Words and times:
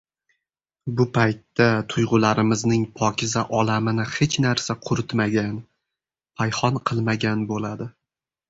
bu 0.99 1.05
paytda 1.17 1.67
tuygʻularimizning 1.93 2.87
pokiza 3.01 3.43
olamini 3.59 4.07
hech 4.15 4.39
narsa 4.47 4.77
quritmagan, 4.89 5.63
payhon 6.41 6.81
qilmagan 6.93 7.47
boʻladi. 7.55 7.89